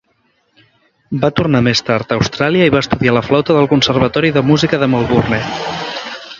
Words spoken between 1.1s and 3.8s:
Va tornar més tard a Austràlia i va estudiar la flauta al